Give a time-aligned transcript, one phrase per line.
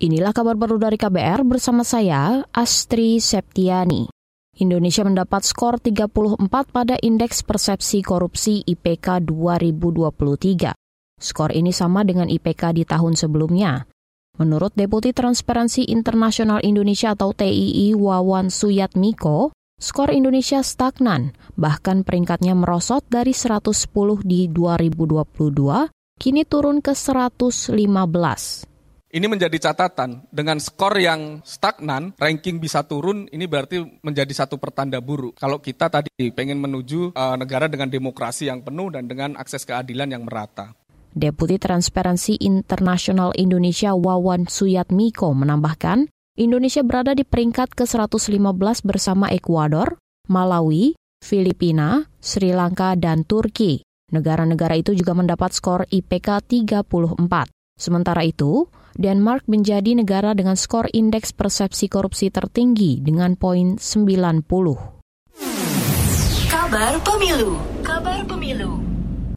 [0.00, 4.08] Inilah kabar baru dari KBR bersama saya, Astri Septiani.
[4.56, 6.40] Indonesia mendapat skor 34
[6.72, 10.72] pada Indeks Persepsi Korupsi IPK 2023.
[11.20, 13.84] Skor ini sama dengan IPK di tahun sebelumnya.
[14.40, 23.04] Menurut Deputi Transparansi Internasional Indonesia atau TII Wawan Suyatmiko, skor Indonesia stagnan, bahkan peringkatnya merosot
[23.12, 28.69] dari 110 di 2022, kini turun ke 115.
[29.10, 35.02] Ini menjadi catatan dengan skor yang stagnan, ranking bisa turun, ini berarti menjadi satu pertanda
[35.02, 35.34] buruk.
[35.34, 40.14] Kalau kita tadi pengen menuju uh, negara dengan demokrasi yang penuh dan dengan akses keadilan
[40.14, 40.78] yang merata.
[41.10, 46.06] Deputi Transparansi Internasional Indonesia Wawan Suyatmiko menambahkan,
[46.38, 49.98] Indonesia berada di peringkat ke-115 bersama Ekuador,
[50.30, 53.82] Malawi, Filipina, Sri Lanka, dan Turki.
[54.14, 57.59] Negara-negara itu juga mendapat skor IPK 34.
[57.80, 58.68] Sementara itu,
[59.00, 64.44] Denmark menjadi negara dengan skor indeks persepsi korupsi tertinggi dengan poin 90.
[66.52, 68.84] Kabar Pemilu Kabar Pemilu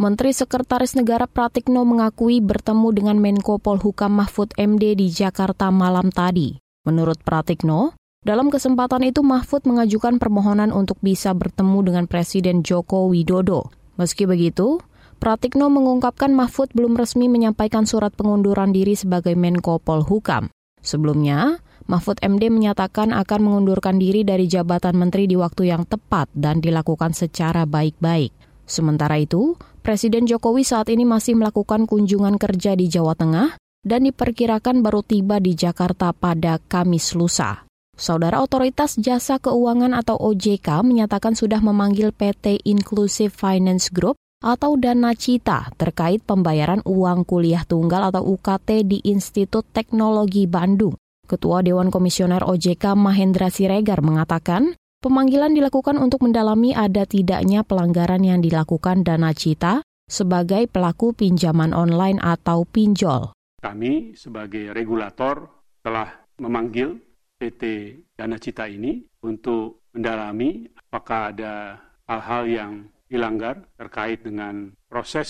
[0.00, 6.56] Menteri Sekretaris Negara Pratikno mengakui bertemu dengan Menko Polhukam Mahfud MD di Jakarta malam tadi.
[6.88, 7.92] Menurut Pratikno,
[8.24, 13.68] dalam kesempatan itu Mahfud mengajukan permohonan untuk bisa bertemu dengan Presiden Joko Widodo.
[14.00, 14.80] Meski begitu,
[15.20, 20.48] Pratikno mengungkapkan Mahfud belum resmi menyampaikan surat pengunduran diri sebagai Menko Polhukam.
[20.80, 26.64] Sebelumnya, Mahfud MD menyatakan akan mengundurkan diri dari jabatan menteri di waktu yang tepat dan
[26.64, 28.32] dilakukan secara baik-baik.
[28.64, 34.80] Sementara itu, Presiden Jokowi saat ini masih melakukan kunjungan kerja di Jawa Tengah dan diperkirakan
[34.80, 37.68] baru tiba di Jakarta pada Kamis lusa.
[37.92, 45.12] Saudara Otoritas Jasa Keuangan atau OJK menyatakan sudah memanggil PT Inclusive Finance Group atau dana
[45.12, 50.96] cita terkait pembayaran uang kuliah tunggal atau UKT di Institut Teknologi Bandung.
[51.28, 54.74] Ketua Dewan Komisioner OJK Mahendra Siregar mengatakan,
[55.04, 62.18] pemanggilan dilakukan untuk mendalami ada tidaknya pelanggaran yang dilakukan dana cita sebagai pelaku pinjaman online
[62.18, 63.30] atau pinjol.
[63.62, 65.46] Kami sebagai regulator
[65.84, 66.98] telah memanggil
[67.38, 67.62] PT
[68.16, 72.72] Dana Cita ini untuk mendalami apakah ada hal-hal yang
[73.10, 75.28] dilanggar terkait dengan proses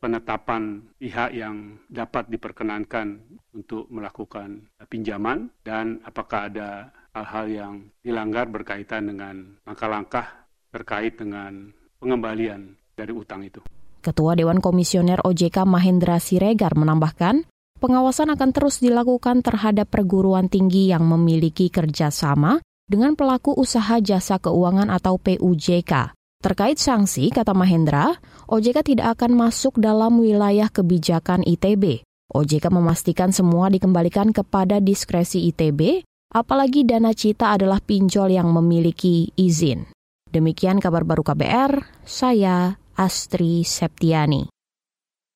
[0.00, 3.20] penetapan pihak yang dapat diperkenankan
[3.52, 11.68] untuk melakukan pinjaman dan apakah ada hal-hal yang dilanggar berkaitan dengan langkah-langkah terkait dengan
[12.00, 13.60] pengembalian dari utang itu.
[14.00, 17.44] Ketua Dewan Komisioner OJK Mahendra Siregar menambahkan,
[17.82, 24.88] pengawasan akan terus dilakukan terhadap perguruan tinggi yang memiliki kerjasama dengan pelaku usaha jasa keuangan
[24.88, 28.14] atau PUJK Terkait sanksi, kata Mahendra,
[28.46, 32.06] OJK tidak akan masuk dalam wilayah kebijakan ITB.
[32.30, 39.90] OJK memastikan semua dikembalikan kepada diskresi ITB, apalagi dana cita adalah pinjol yang memiliki izin.
[40.30, 44.57] Demikian kabar baru KBR, saya Astri Septiani.